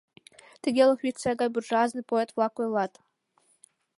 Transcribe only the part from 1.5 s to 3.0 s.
буржуазный поэт-влак ойлат.